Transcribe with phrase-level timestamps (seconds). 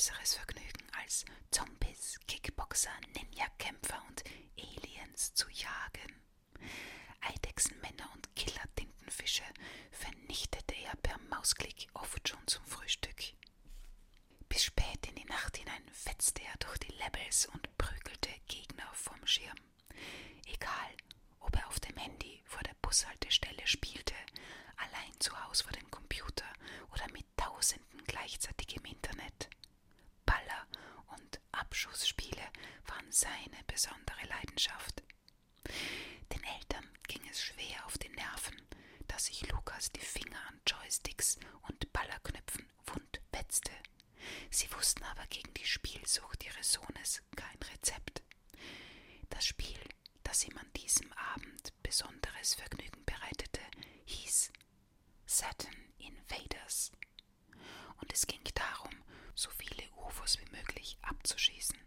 [0.00, 4.24] Größeres Vergnügen als Zombies, Kickboxer, Ninja-Kämpfer und
[4.56, 6.22] Aliens zu jagen.
[7.20, 9.42] Eidechsenmänner und Killer-Tintenfische
[9.90, 13.34] vernichtete er per Mausklick oft schon zum Frühstück.
[14.48, 19.26] Bis spät in die Nacht hinein fetzte er durch die Levels und prügelte Gegner vom
[19.26, 19.58] Schirm.
[20.46, 20.96] Egal,
[21.40, 24.14] ob er auf dem Handy vor der Bushaltestelle spielte,
[24.76, 26.50] allein zu Hause vor dem Computer
[26.94, 29.50] oder mit Tausenden gleichzeitig im Internet.
[30.26, 30.66] Baller
[31.08, 32.42] und Abschussspiele
[32.86, 35.02] waren seine besondere Leidenschaft.
[36.32, 38.56] Den Eltern ging es schwer auf die Nerven,
[39.08, 41.38] dass sich Lukas die Finger an Joysticks
[41.68, 43.72] und Ballerknöpfen wund wetzte.
[44.50, 48.22] Sie wussten aber gegen die Spielsucht ihres Sohnes kein Rezept.
[49.28, 49.78] Das Spiel,
[50.22, 53.60] das ihm an diesem Abend besonderes Vergnügen bereitete,
[54.06, 54.52] hieß
[55.26, 56.92] Saturn Invaders.
[58.00, 58.92] Und es ging darum,
[59.34, 61.78] so viele UFOs wie möglich abzuschießen.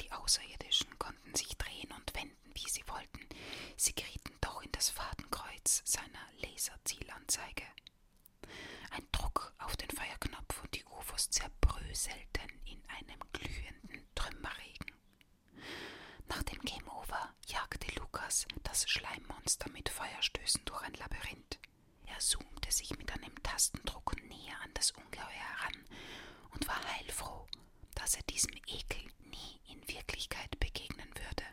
[0.00, 3.28] Die Außerirdischen konnten sich drehen und wenden, wie sie wollten.
[3.76, 7.64] Sie gerieten doch in das Fadenkreuz seiner Laserzielanzeige.
[8.90, 14.92] Ein Druck auf den Feuerknopf und die UFOs zerbröselten in einem glühenden Trümmerregen.
[16.28, 21.58] Nach dem Game Over jagte Lukas das Schleimmonster mit Feuerstößen durch ein Labyrinth.
[22.06, 25.84] Er zoomte sich mit einem Tastendruck näher an das Ungeheuer heran
[26.50, 27.46] und war heilfroh,
[27.94, 31.44] dass er diesem Ekel nie in Wirklichkeit begegnen würde.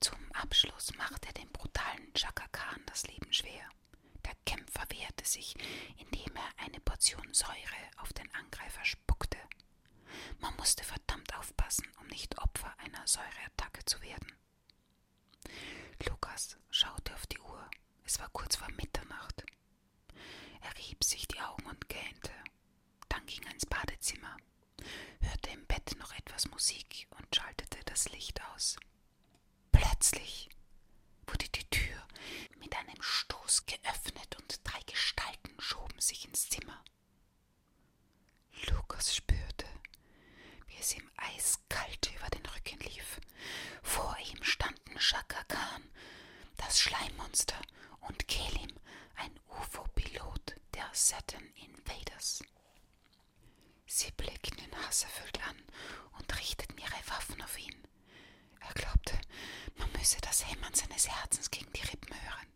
[0.00, 3.68] Zum Abschluss machte er dem brutalen Chaka Khan das Leben schwer.
[4.24, 5.54] Der Kämpfer wehrte sich,
[5.98, 9.38] indem er eine Portion Säure auf den Angreifer spuckte.
[10.40, 14.32] Man musste verdammt aufpassen, um nicht Opfer einer Säureattacke zu werden.
[16.08, 17.70] Lukas schaute auf die Uhr.
[18.12, 19.44] Es war kurz vor Mitternacht.
[20.62, 22.32] Er rieb sich die Augen und gähnte.
[23.08, 24.36] Dann ging er ins Badezimmer,
[25.20, 28.74] hörte im Bett noch etwas Musik und schaltete das Licht aus.
[29.70, 30.48] Plötzlich
[31.28, 32.04] wurde die Tür
[32.58, 36.82] mit einem Stoß geöffnet und drei Gestalten schoben sich ins Zimmer.
[38.72, 39.68] Lukas spürte,
[40.66, 43.20] wie es ihm eiskalt über den Rücken lief.
[43.84, 45.84] Vor ihm standen Shaka Khan,
[46.70, 47.60] das Schleimmonster,
[48.02, 48.72] und Kelim,
[49.16, 52.44] ein UFO-Pilot der Saturn Invaders.
[53.86, 55.56] Sie blickten ihn hasserfüllt an
[56.16, 57.74] und richteten ihre Waffen auf ihn.
[58.60, 59.20] Er glaubte,
[59.78, 62.46] man müsse das Hämmern seines Herzens gegen die Rippen hören.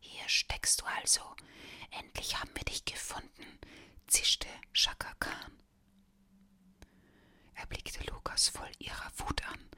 [0.00, 1.20] Hier steckst du also.
[1.90, 3.58] Endlich haben wir dich gefunden,
[4.06, 5.62] zischte Shaka Khan.
[7.56, 9.68] Er blickte Lukas voll ihrer Wut an,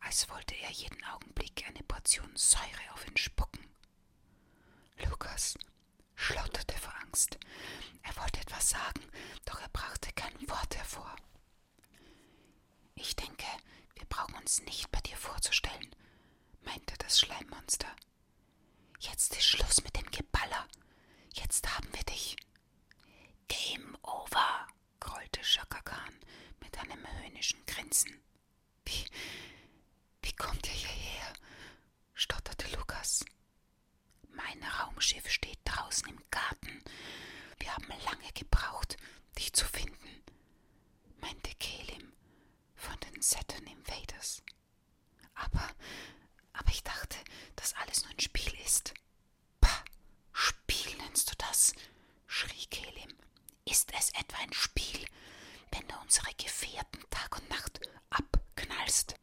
[0.00, 3.64] als wollte er jeden Augenblick eine Portion Säure auf ihn spucken.
[5.08, 5.56] Lukas
[6.14, 7.38] schlotterte vor Angst.
[8.02, 9.02] Er wollte etwas sagen,
[9.44, 11.14] doch er brachte kein Wort hervor.
[12.94, 13.46] Ich denke,
[13.94, 15.94] wir brauchen uns nicht bei dir vorzustellen,
[16.62, 17.88] meinte das Schleimmonster.
[19.00, 20.66] Jetzt ist Schluss mit dem Geballer.
[21.32, 22.36] Jetzt haben wir dich.
[23.48, 24.66] Game over,
[25.00, 26.14] grollte Shaka Khan
[26.60, 28.22] mit einem höhnischen Grinsen.
[28.86, 29.04] Wie,
[30.34, 31.32] wie kommt ihr hierher?
[32.12, 33.24] stotterte Lukas.
[34.30, 36.82] Mein Raumschiff steht draußen im Garten.
[37.60, 38.96] Wir haben lange gebraucht,
[39.38, 40.24] dich zu finden,
[41.20, 42.12] meinte Kelim
[42.74, 44.42] von den Saturn Invaders.
[45.34, 45.68] Aber,
[46.52, 47.16] aber ich dachte,
[47.54, 48.92] dass alles nur ein Spiel ist.
[49.60, 49.84] Pah,
[50.32, 51.74] Spiel nennst du das?
[52.26, 53.14] schrie Kelim.
[53.66, 55.06] Ist es etwa ein Spiel,
[55.70, 57.80] wenn du unsere Gefährten Tag und Nacht
[58.10, 59.14] abknallst?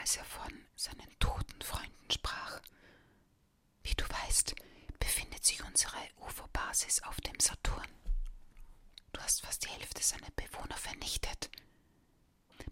[0.00, 2.60] als er von seinen toten Freunden sprach.
[3.82, 4.54] Wie du weißt,
[4.98, 7.88] befindet sich unsere UFO-Basis auf dem Saturn.
[9.12, 11.50] Du hast fast die Hälfte seiner Bewohner vernichtet.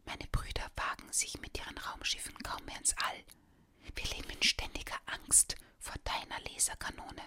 [0.07, 3.25] Meine Brüder wagen sich mit ihren Raumschiffen kaum mehr ins All.
[3.95, 7.23] Wir leben in ständiger Angst vor deiner Laserkanone.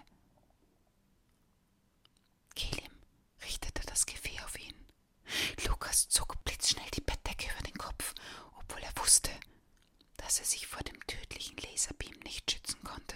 [2.56, 2.92] Kelim
[3.44, 4.76] richtete das Gefäß auf ihn.
[5.68, 8.14] Lukas zog blitzschnell die Bettdecke über den Kopf,
[8.58, 9.32] obwohl er wusste,
[10.22, 13.16] dass er sich vor dem tödlichen Laserbeam nicht schützen konnte.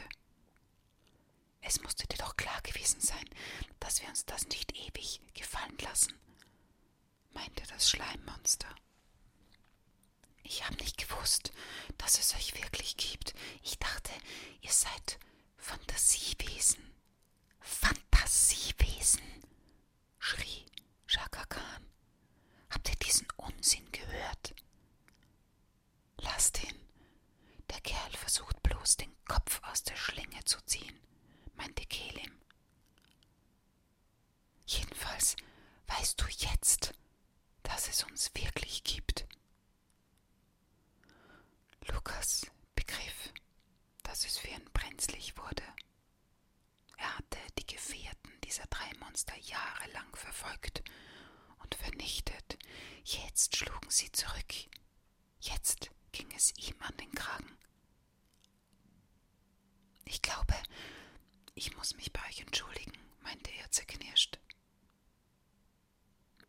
[1.61, 3.27] Es musste dir doch klar gewesen sein,
[3.79, 6.13] dass wir uns das nicht ewig gefallen lassen,
[7.33, 8.73] meinte das Schleimmonster.
[10.43, 11.51] Ich habe nicht gewusst,
[11.97, 13.33] dass es euch wirklich gibt.
[13.63, 14.11] Ich dachte,
[14.61, 15.19] ihr seid
[15.57, 16.93] Fantasiewesen.
[17.61, 19.23] Fantasiewesen,
[20.19, 20.65] schrie
[21.07, 21.85] Shaka Khan.
[22.69, 24.53] Habt ihr diesen Unsinn gehört?
[30.45, 30.99] Zu ziehen,
[31.55, 32.31] meinte Kelim.
[34.65, 35.35] Jedenfalls
[35.87, 36.93] weißt du jetzt,
[37.63, 39.25] dass es uns wirklich gibt.
[41.87, 43.33] Lukas begriff,
[44.03, 45.63] dass es für ihn brenzlig wurde.
[46.97, 50.83] Er hatte die Gefährten dieser drei Monster jahrelang verfolgt
[51.59, 52.57] und vernichtet.
[53.03, 54.53] Jetzt schlugen sie zurück.
[55.39, 57.57] Jetzt ging es ihm an den Kragen.
[60.05, 60.55] Ich glaube,
[61.55, 64.39] ich muss mich bei euch entschuldigen, meinte er zerknirscht.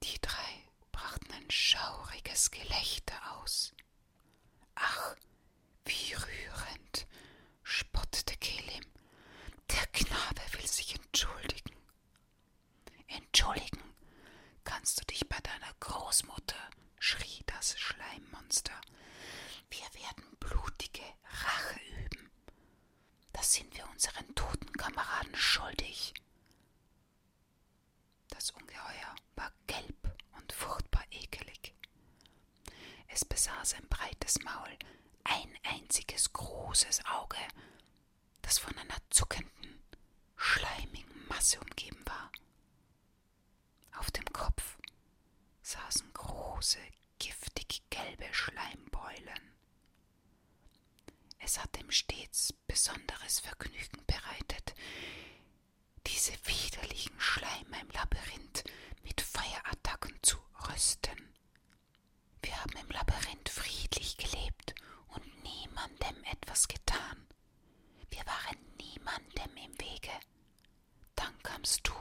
[0.03, 0.62] Die drei
[0.93, 3.75] brachten ein schauriges Gelächter aus.
[4.75, 5.17] Ach,
[5.85, 7.06] wie rührend,
[7.62, 8.85] spottete Kelim.
[9.70, 11.75] Der Knabe will sich entschuldigen.
[13.09, 13.82] Entschuldigen
[14.64, 18.79] kannst du dich bei deiner Großmutter, schrie das Schleimmonster.
[19.70, 22.25] Wir werden blutige Rache üben.
[23.37, 26.15] Das sind wir unseren toten Kameraden schuldig.
[28.29, 31.75] Das Ungeheuer war gelb und furchtbar ekelig.
[33.09, 34.75] Es besaß ein breites Maul,
[35.25, 37.37] ein einziges großes Auge,
[38.41, 39.83] das von einer zuckenden,
[40.37, 42.33] schleimigen Masse umgeben war.
[43.99, 44.79] Auf dem Kopf
[45.61, 46.79] saßen große,
[47.19, 49.53] giftig gelbe Schleimbeulen.
[51.46, 54.75] Es hat ihm stets besonderes Vergnügen bereitet,
[56.04, 58.64] diese widerlichen Schleimer im Labyrinth
[59.04, 60.38] mit Feuerattacken zu
[60.69, 61.32] rüsten.
[62.43, 64.75] Wir haben im Labyrinth friedlich gelebt
[65.06, 67.28] und niemandem etwas getan.
[68.10, 70.10] Wir waren niemandem im Wege.
[71.14, 71.92] Dann kamst du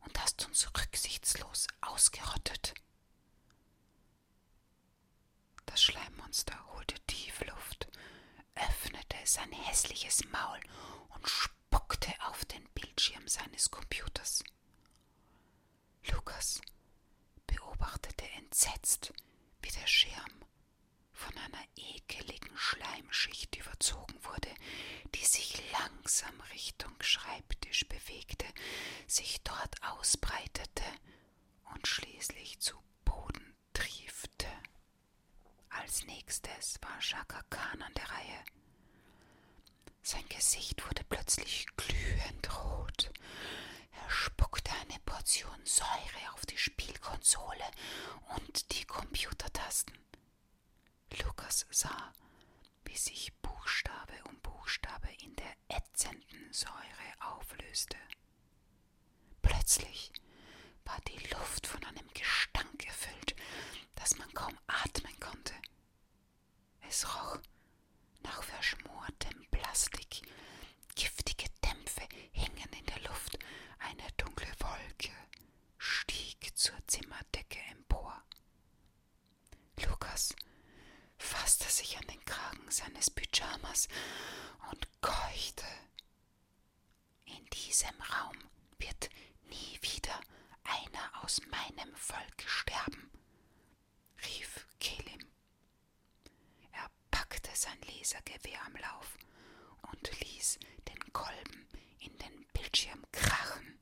[0.00, 2.72] und hast uns rücksichtslos ausgerottet.
[5.66, 7.88] Das Schleimmonster holte tief Luft,
[8.54, 10.58] öffnete sein hässliches Maul
[11.10, 14.42] und spuckte auf den Bildschirm seines Computers.
[16.10, 16.60] Lukas
[17.46, 19.12] beobachtete entsetzt,
[19.62, 20.44] wie der Schirm
[21.12, 24.52] von einer ekeligen Schleimschicht überzogen wurde,
[25.14, 28.46] die sich langsam Richtung Schreibtisch bewegte,
[29.06, 30.82] sich dort ausbreitete
[31.72, 34.48] und schließlich zu Boden triefte.
[35.68, 38.57] Als nächstes war Shaka Khan an der Reihe.
[40.02, 43.10] Sein Gesicht wurde plötzlich glühend rot.
[43.92, 47.64] Er spuckte eine Portion Säure auf die Spielkonsole
[48.36, 49.96] und die Computertasten.
[51.22, 52.12] Lukas sah,
[52.84, 57.96] wie sich Buchstabe um Buchstabe in der ätzenden Säure auflöste.
[59.42, 60.12] Plötzlich
[60.84, 63.34] war die Luft von einem Gestank erfüllt,
[63.94, 65.54] dass man kaum atmen konnte.
[66.88, 67.38] Es roch
[68.22, 70.22] nach verschmortem Plastik.
[70.94, 73.38] Giftige Dämpfe hingen in der Luft.
[73.78, 75.12] Eine dunkle Wolke
[75.78, 78.22] stieg zur Zimmerdecke empor.
[79.84, 80.34] Lukas
[81.18, 83.88] fasste sich an den Kragen seines Pyjamas
[84.70, 85.64] und keuchte.
[87.26, 88.36] In diesem Raum
[88.78, 89.08] wird
[89.44, 90.20] nie wieder
[90.64, 93.08] einer aus meinem Volk sterben,
[94.24, 95.30] rief Kelim.
[96.72, 99.16] Er packte sein Lasergewehr am Lauf
[99.92, 100.58] und ließ
[100.88, 101.68] den Kolben
[102.00, 103.78] in den Bildschirm krachen.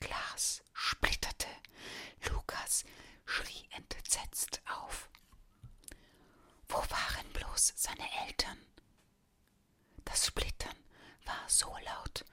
[0.00, 1.48] Glas splitterte.
[2.28, 2.84] Lukas
[3.24, 5.08] schrie entsetzt auf.
[6.68, 8.58] Wo waren bloß seine Eltern?
[10.04, 10.76] Das Splittern
[11.24, 12.24] war so laut,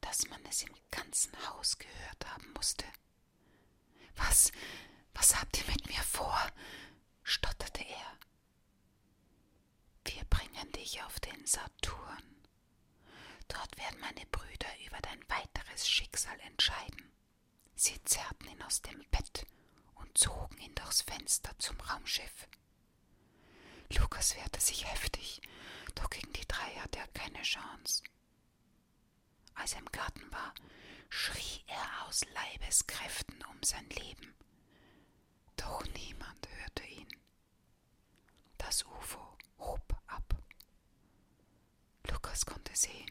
[0.00, 2.84] dass man es im ganzen Haus gehört haben musste.
[4.16, 4.52] Was,
[5.14, 6.38] was habt ihr mit mir vor?
[7.22, 8.18] stotterte er.
[10.04, 12.22] Wir bringen dich auf den Saturn.
[13.48, 17.10] Dort werden meine Brüder über dein weiteres Schicksal entscheiden.
[17.74, 19.46] Sie zerrten ihn aus dem Bett
[19.94, 22.46] und zogen ihn durchs Fenster zum Raumschiff.
[23.96, 25.40] Lukas wehrte sich heftig,
[25.94, 28.02] doch gegen die drei hatte er keine Chance
[29.54, 30.54] als er im Garten war,
[31.08, 34.34] schrie er aus Leibeskräften um sein Leben.
[35.56, 37.08] Doch niemand hörte ihn.
[38.58, 40.34] Das UFO hob ab.
[42.10, 43.10] Lukas konnte sehen,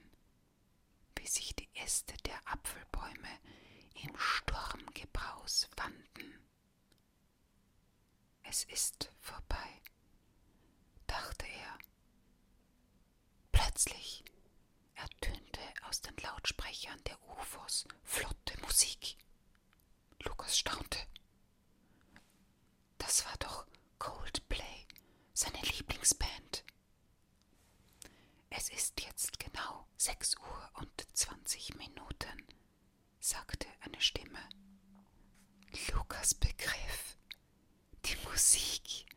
[1.16, 3.40] wie sich die Äste der Apfelbäume
[4.04, 6.40] im Sturmgebraus wanden.
[8.44, 9.82] Es ist vorbei,
[11.08, 11.78] dachte er.
[13.52, 14.24] Plötzlich
[14.96, 15.41] ertönte
[15.92, 19.18] aus den Lautsprechern der UFOs flotte Musik.
[20.24, 20.98] Lukas staunte.
[22.98, 23.68] Das war doch
[24.00, 24.88] Coldplay,
[25.34, 26.64] seine Lieblingsband.
[28.50, 32.48] Es ist jetzt genau sechs Uhr und zwanzig Minuten,
[33.20, 34.48] sagte eine Stimme.
[35.92, 37.18] Lukas begriff.
[38.06, 39.08] Die Musik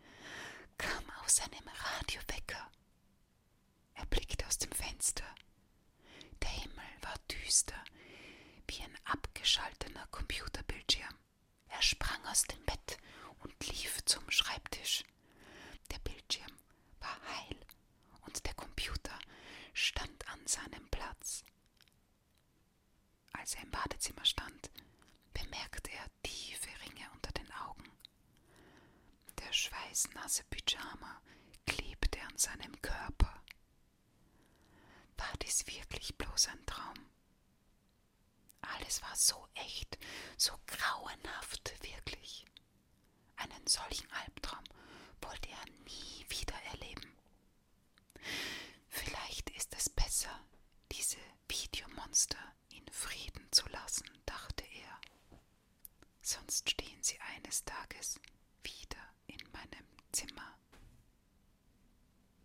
[0.76, 2.69] kam aus einem Radiowecker.
[3.95, 5.23] Er blickte aus dem Fenster.
[7.14, 7.85] War düster,
[8.66, 11.14] wie ein abgeschalteter Computerbildschirm.
[11.68, 12.99] Er sprang aus dem Bett
[13.38, 15.04] und lief zum Schreibtisch.
[15.92, 16.50] Der Bildschirm
[16.99, 17.56] war heil
[18.23, 19.16] und der Computer
[19.75, 21.44] stand an seinem Platz.
[23.33, 24.71] Als er im Badezimmer stand,
[25.35, 27.92] bemerkte er tiefe Ringe unter den Augen.
[29.38, 31.23] Der schweißnasse Pyjama
[31.64, 33.44] klebte an seinem Körper
[35.25, 37.07] war dies wirklich bloß ein Traum?
[38.61, 39.99] Alles war so echt,
[40.37, 42.45] so grauenhaft wirklich.
[43.37, 44.64] Einen solchen Albtraum
[45.23, 47.16] wollte er nie wieder erleben.
[48.88, 50.45] Vielleicht ist es besser,
[50.93, 52.38] diese Videomonster
[52.71, 55.00] in Frieden zu lassen, dachte er.
[56.23, 58.21] Sonst stehen sie eines Tages
[58.62, 60.59] wieder in meinem Zimmer